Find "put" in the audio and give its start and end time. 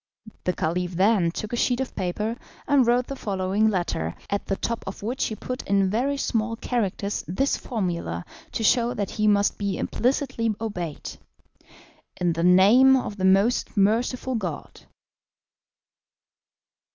5.35-5.61